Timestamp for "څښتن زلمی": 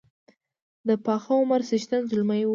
1.69-2.41